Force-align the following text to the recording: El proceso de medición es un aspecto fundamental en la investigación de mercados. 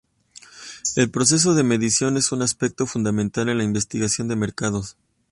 El 0.95 1.11
proceso 1.11 1.53
de 1.53 1.61
medición 1.61 2.17
es 2.17 2.31
un 2.31 2.41
aspecto 2.41 2.87
fundamental 2.87 3.49
en 3.49 3.59
la 3.59 3.63
investigación 3.63 4.27
de 4.29 4.35
mercados. 4.35 4.97